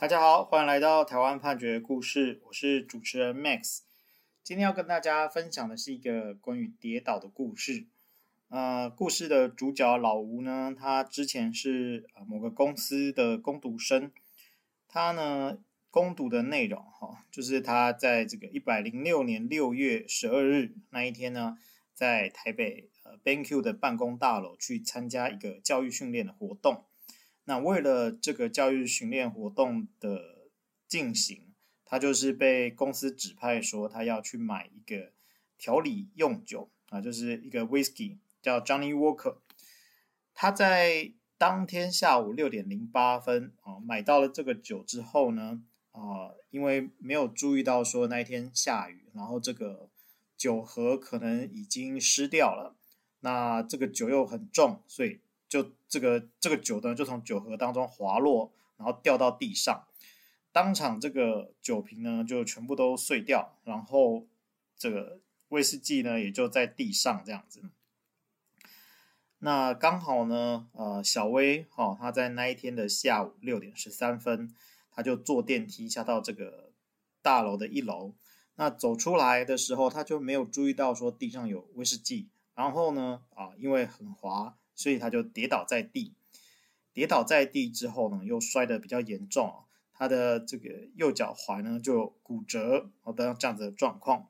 [0.00, 3.80] 大家好，欢迎来到台湾判决故事，我是主持人 Max。
[4.44, 7.84] 今天要跟大家分享的是一个关于跌倒的故事。
[8.48, 14.12] 呃，故事的主角老吴呢，他之前是某个公司的工读生，
[14.86, 15.58] 他呢
[15.90, 21.58] 攻读的内容哈，就是他在这个一百零六年六月十二日那一天呢，
[21.92, 26.84] 在台北呃 BenQ 的办公大楼去参加一个教育训练的活动。
[27.48, 30.50] 那为了这个教育训练活动的
[30.86, 35.12] 进行，他就是被公司指派说他要去买一个
[35.56, 39.38] 调理用酒啊，就是一个 whisky 叫 Johnny Walker。
[40.34, 49.88] 他在当天下午六点零八分啊买到了这个酒之后呢，啊，因为没有注意到说那一天下雨，然后这个
[50.36, 52.76] 酒盒可能已经湿掉了，
[53.20, 55.20] 那这个酒又很重，所以。
[55.48, 59.86] 就这个这个酒呢，就从酒盒当中滑落，然后掉到地上，
[60.52, 64.26] 当场这个酒瓶呢就全部都碎掉，然后
[64.76, 67.62] 这个威士忌呢也就在地上这样子。
[69.38, 74.52] 那刚好呢，呃，小威哈、他在那一天的下午六点十三分，
[74.90, 76.72] 他就坐电梯下到这个
[77.22, 78.14] 大楼的一楼。
[78.56, 84.56] 那走出来的时候，他就没有注意到说地上有威士忌，然后呢，啊，因为很滑。
[84.78, 86.14] 所以他就跌倒在地，
[86.92, 94.28] 跌倒在地之后呢，又摔得比较严重，他的这个右脚踝呢就骨折，好的这样子的状况。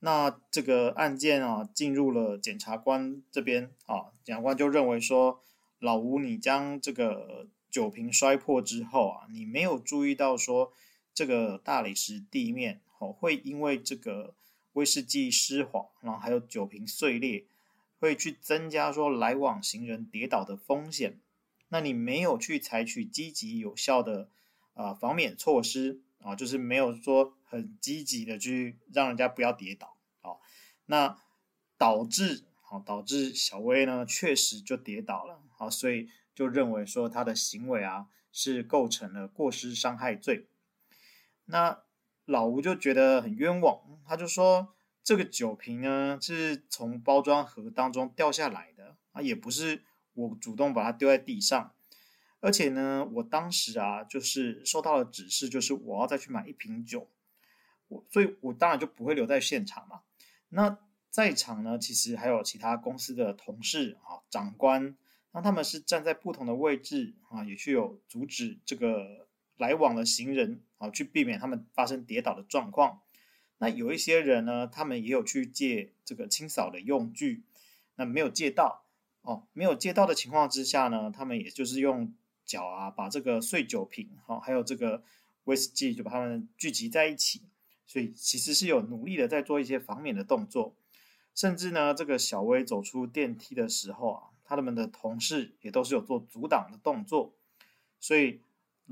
[0.00, 5.40] 那这个案件啊进入了检察官这边啊，检察官就认为说，
[5.78, 10.74] 老吴你将这个酒瓶摔破之后啊，你没有注意到说
[11.14, 14.34] 这个大理石地面哦会因为这个
[14.74, 17.46] 威士忌湿滑，然后还有酒瓶碎裂。
[18.02, 21.20] 会去增加说来往行人跌倒的风险，
[21.68, 24.28] 那你没有去采取积极有效的
[24.74, 30.34] 啊、呃、防免措施啊，就是没有说很积极的去让人家不要跌倒啊，
[30.86, 31.16] 那
[31.78, 40.48] 导致好导致小威呢确实就跌倒了，好，所以就认为说他的行为啊是构成了过失伤害罪，
[41.44, 41.84] 那
[42.24, 44.74] 老吴就觉得很冤枉，他就说。
[45.04, 49.82] 这个酒瓶呢，是从包装盒当中掉下来的啊，也不是
[50.14, 51.72] 我主动把它丢在地上。
[52.40, 57.08] 而且呢，我当时啊，就是收到了指示，就是我要再去买一瓶酒，
[57.86, 60.02] 我所以，我当然就不会留在现场嘛。
[60.48, 60.76] 那
[61.08, 64.96] 在场呢，其实还有其他公司的同事啊、长官，
[65.30, 73.02] 那他们是站在不同的位置啊，也去有阻止这个来往的行人啊，去避免他们发生跌倒的状况。
[73.62, 77.44] 那有一些人呢，他们也有去借这个清扫的用具，
[77.94, 78.82] 那没有借到
[79.20, 82.12] 哦，没有借到的情况之下呢，他们也就是用
[82.44, 85.04] 脚啊，把这个碎酒瓶哈、哦，还有这个
[85.44, 87.42] 威士忌，就把它们聚集在一起，
[87.86, 90.74] 所以其实是有努力的在做一些防免的动作，
[91.32, 97.32] 甚至呢，这个小薇走出电梯的时候啊，他们的同事也都是有做阻挡的动作，
[98.00, 98.40] 所以。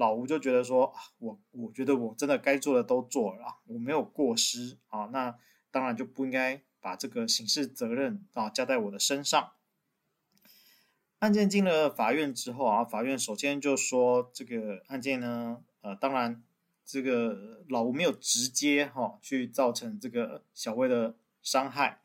[0.01, 5.37] 老吴就觉得说，我我觉得我真的该做的都做了，我没有过失啊，那
[5.71, 9.53] 当然就不应该把这个刑事责任啊加在我的身上。
[11.19, 16.43] 案件进了法院之后啊，法院首先就说这个案件呢，呃，当然
[16.87, 22.01] 这个老吴没有直接哈、去造成这个小威的伤害，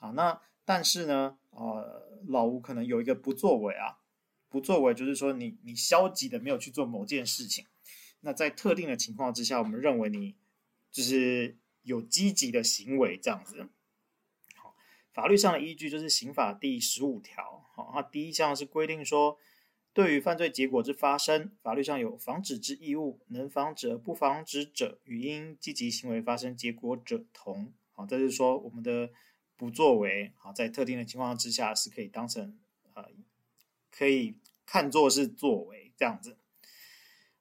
[0.00, 3.97] 好，那但是呢，呃，老吴可能有一个不作为啊。
[4.50, 7.66] 不作为就是说你你消极的没有去做某件事情，
[8.20, 10.36] 那在特定的情况之下，我们认为你
[10.90, 13.68] 就是有积极的行为这样子。
[14.56, 14.74] 好，
[15.12, 17.68] 法律上的依据就是刑法第十五条。
[17.74, 19.38] 好，那第一项是规定说，
[19.92, 27.74] 对于犯罪结果之发生，法律上有防止之义务，能防止不防止者，与因积极行为发生结果者同。
[27.92, 29.10] 好，这就是说我们的
[29.56, 32.58] 不作为，好，在特定的情况之下是可以当成
[32.94, 33.04] 呃。
[33.98, 36.36] 可以看作是作为这样子。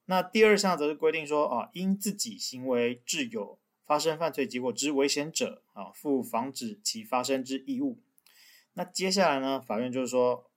[0.06, 8.00] 那第二项则是规定说啊，因自己行为致有发生犯罪结果之危险者啊，负防止其发生之义务。
[8.74, 10.50] 那接下来呢，法院就是说，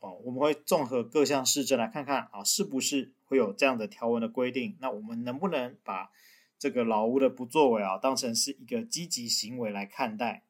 [0.00, 4.76] 哦，我们会综合各项事证来看看啊，是不是会有这样的条文的规定？
[4.80, 6.10] 那我们能不能把
[6.58, 10.42] 这个老吴的不作为啊，当成是一个积极行为来看待？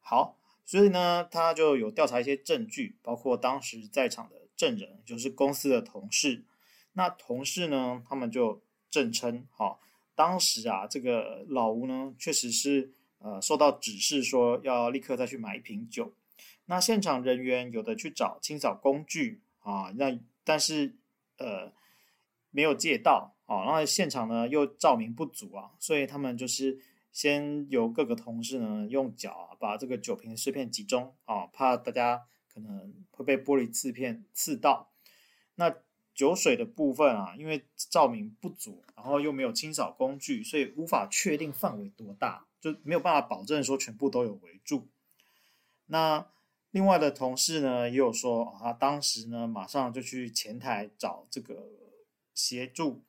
[0.00, 0.34] 好。
[0.68, 6.44] 所以呢，他就有调查一些证据，包括当时在场的证人，就是公司的同事。
[6.92, 9.78] 那同事呢，他们就证称，哈、哦，
[10.14, 16.12] 当时啊，这个老吴呢，确实是呃受到指示说要立刻再去买一瓶酒。
[16.66, 20.94] 那现场人员有的去找清扫工具啊，那但是
[21.38, 21.72] 呃，
[22.50, 26.78] 没有借到啊，然后现场呢又照明不足啊，所以他们就是
[27.12, 34.90] 先由各个同事呢用脚啊把这个酒瓶碎片集中啊，怕大家可能会被玻璃刺片刺到。
[35.56, 35.74] 那
[36.14, 44.88] 酒水的部分啊，因为照明不足，然后又没有清扫工具，所以无法确定范围多大，就没有办法保证说全部都有围住。
[45.86, 46.26] 那
[46.70, 51.68] 另外的同事呢，也有说，他当时呢马上就去前台找这个
[52.34, 53.02] 协助。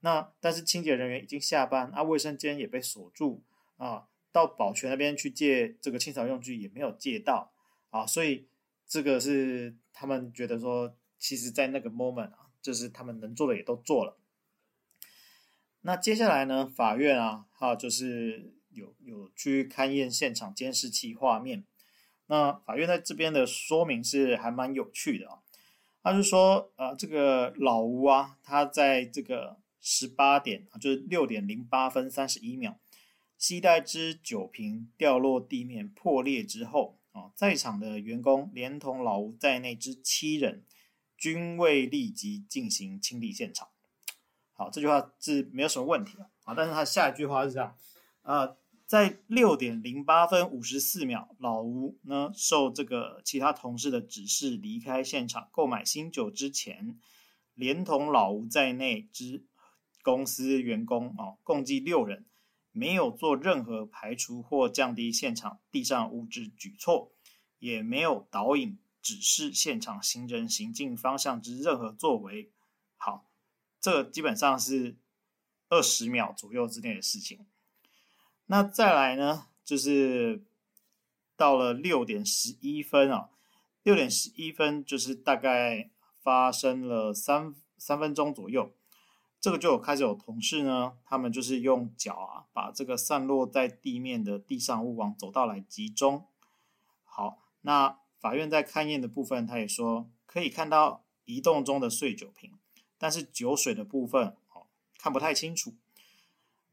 [0.00, 3.42] 那但是清洁人员已经下班，啊，卫生间也被锁住
[3.76, 7.52] 啊，到保全那边去借这个清扫用具也没有借到
[7.90, 8.46] 啊，所以
[8.86, 12.38] 这个是他们觉得说，其实在那个 moment 啊。
[12.62, 14.18] 就是他们能做的也都做了。
[15.82, 21.64] 那接下来呢，法院啊，哈，就是有有去勘验现场监视器画面。
[22.26, 25.38] 那法院在这边的说明是还蛮有趣的啊。
[26.02, 29.56] 他就说，呃，这个老吴啊，他在这个
[29.86, 32.76] 十八点啊，就是六点零八分三十一秒，
[33.38, 40.64] 携带之酒瓶掉落地面破裂之后啊，在场的员工连同老吴在内之七人。
[41.18, 43.68] 均未立即进行清理现场。
[44.52, 46.52] 好，这句话是没有什么问题啊。
[46.54, 47.74] 但是他下一句话是这样：
[48.20, 48.54] 呃，
[48.86, 56.98] 在六点零八分五十四秒，老吴呢受这个其他同事的指示离开现场购买新酒之前，
[57.54, 59.46] 连同老吴在内之
[60.06, 62.24] 公司员工啊，共计六人，
[62.70, 67.10] 没有做任何排除或降低现场地上物质举措，
[67.58, 68.78] 也没有导引。
[69.02, 72.50] 指示现场行人行进方向之任何作为，
[72.96, 73.30] 好，
[73.80, 74.96] 这个基本上是
[75.68, 77.46] 二十秒左右之内的事情。
[78.46, 80.44] 那再来呢，就是
[81.36, 83.30] 到了六点十一分啊，
[83.84, 85.88] 六点十一分就是大概
[86.20, 88.74] 发生了三三分钟左右，
[89.46, 96.24] 这个就有开始有同事呢，他们就是用脚啊，把这个散落在地面的地上物往走道来集中。
[97.04, 97.98] 好，那。
[98.18, 102.54] 法院在勘验的部分，他也说可以看到移动中的碎酒瓶，
[102.98, 104.66] 但是酒水的部分哦
[104.98, 105.74] 看不太清楚。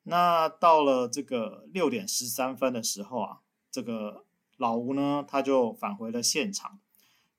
[0.03, 4.25] 那到了这个六点十三分的时候啊，这个
[4.57, 6.79] 老吴呢他就返回了现场，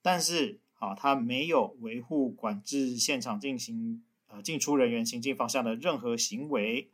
[0.00, 4.03] 但是啊他没有维护管制现场进行
[4.42, 6.90] 进出人员行进方向的任何行为。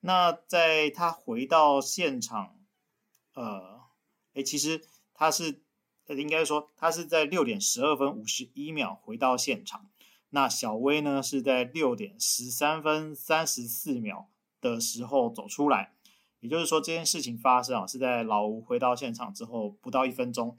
[0.00, 2.56] 那在他回到现场，
[3.34, 3.80] 呃，
[4.34, 5.62] 诶其实他是。
[6.16, 9.90] 应该说，他是在六点十二分五十一秒回到现场。
[10.30, 15.92] 那小薇呢，是在六点十三分三十四秒的时候走出来。
[16.40, 20.58] 也就是说，这件事情发生啊，是在老吴回到现场之后不到一分钟。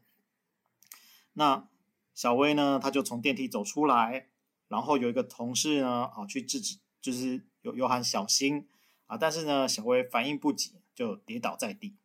[1.34, 1.68] 那
[2.14, 4.28] 小薇呢，他就从电梯走出来，
[4.70, 8.70] 然后有一个同事呢，啊，去制止，就是有有喊小心
[9.08, 11.98] 啊，但是呢，小薇反应不及，就跌倒在地。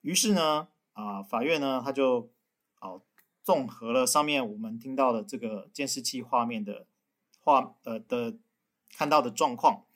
[0.00, 2.32] 于是呢，啊，法院呢，他就。
[2.76, 3.00] 好，
[3.42, 6.86] 综合了上面我们听到的这个监视器画面的
[7.40, 8.36] 画呃的
[8.90, 9.86] 看到的状况，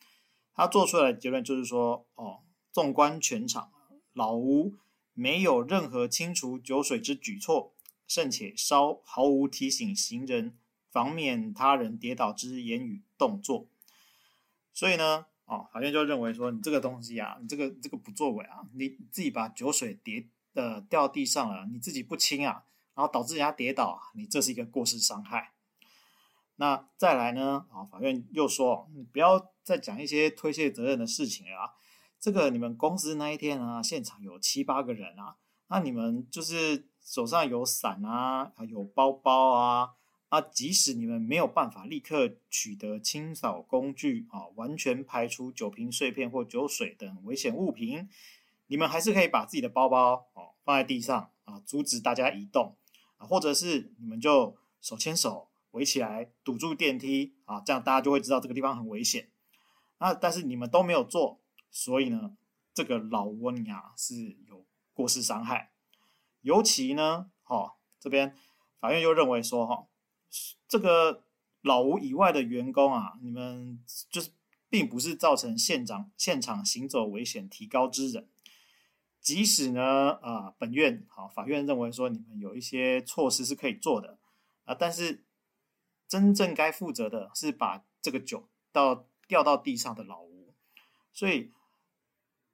[0.54, 2.40] 他做出来的结论就是说，哦，
[2.72, 3.70] 纵观全场，
[4.14, 4.76] 老吴
[5.12, 7.74] 没有任何清除酒水之举措，
[8.06, 10.57] 甚且稍毫无提醒行人
[10.90, 13.66] 防免他人跌倒之言语动作。
[14.72, 22.64] 所以呢，哦，法院就认为说，你这个东西啊，你这个这个不作为啊，你自己把酒水跌呃掉地上了，你自己不清啊。
[22.94, 25.52] 然后导致人家跌倒，你这是一个过失伤害。
[26.56, 27.64] 那再来呢？
[27.70, 31.70] 啊，法院又说，你不要再讲一些推卸责任的事情了啊。
[32.18, 35.36] 这个你们公司那一天啊，现场有七八个人啊，
[35.68, 39.90] 那你们就是手上有伞啊，有包包啊，
[40.28, 48.08] 啊，即使你们没有办法立刻取得清扫工具啊，完全排除酒瓶碎片或酒水等危险物品，
[48.66, 52.76] 你们还是可以把自己的包包哦放在地上啊，阻止大家移动。
[53.16, 59.28] 啊，或者是你们就手牵手围起来堵住电梯啊，这样大家就会知道这个地方很危险。
[59.96, 62.36] 啊，但是你们都没有做，所以呢，
[62.72, 65.72] 这个老吴你啊是有过失伤害。
[66.42, 68.36] 尤其呢，哈，这边
[68.78, 69.87] 法院又认为说，哈，
[70.68, 71.24] 这个
[71.62, 74.30] 老吴以外的员工啊，你们就是
[74.68, 78.28] 并不是造成现场现场行走危险提高之人。
[79.20, 84.18] 即使呢，啊，本院好，法院认为说你们有一些措施是可以做的，
[84.64, 85.24] 啊，但是
[86.06, 90.54] 真正该负责的是把这个酒到掉到地上的老吴，
[91.12, 91.52] 所以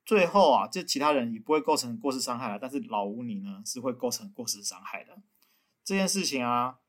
[0.04, 5.18] 最后啊，这其他人也不会构成过失伤害了，但是老吴你呢是会构成过失伤害的。
[5.84, 6.80] 这件事情啊，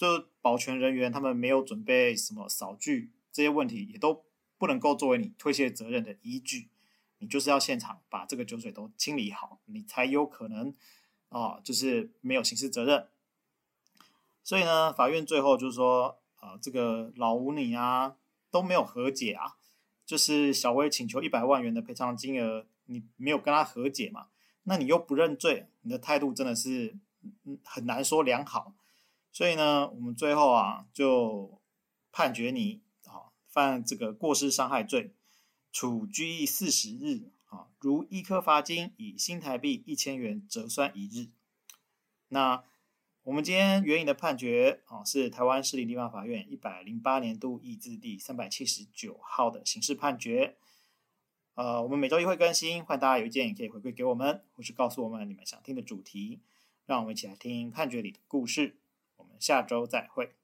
[0.00, 4.24] 就保全人员他们没有准备什么扫具这些问题也都
[4.56, 6.70] 不能够作为你推卸责任的依据。
[7.18, 10.74] 你就是要现场把这个酒水都清理好，你才有可能
[11.28, 13.08] 啊，就是没有刑事责任。
[14.42, 18.16] 所以呢，法院最后就是说，啊，这个老吴你啊
[18.50, 19.58] 都没有和解啊，
[20.06, 24.28] 就是小薇请求一百万元的赔偿金额，你没有跟他和解嘛？
[24.62, 26.96] 那你又不认罪，你的态度真的是
[27.62, 28.72] 很难说良好。
[29.32, 31.60] 所以呢，我们最后啊就
[32.12, 35.14] 判决你啊犯这个过失伤害罪，
[35.72, 41.28] 处拘役四十日啊，如易科罚金以新台币一千元折算一日。
[42.28, 42.64] 那
[43.22, 50.56] 我们今天援引的判决啊，是台湾士林地方法院一百零八年度易字第三百七十九号的刑事判决。
[51.54, 56.40] 呃，我们每周一会更新，欢迎大家有意见也可以回馈给我们，或是告诉我们你们想听的主题，
[56.86, 58.79] 让我们一起来听判决里的故事。
[59.40, 60.36] 下周再会。